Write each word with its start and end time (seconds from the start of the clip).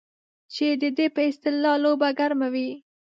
چې 0.53 0.65
د 0.81 0.83
ده 0.97 1.05
په 1.15 1.21
اصطلاح 1.29 1.75
لوبه 1.83 2.09
ګرمه 2.19 2.47
وي. 2.53 2.69